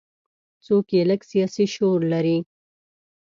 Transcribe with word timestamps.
څوک 0.65 0.83
چې 0.89 0.99
لږ 1.09 1.21
سیاسي 1.31 1.65
شعور 1.73 2.01
لري. 2.13 2.37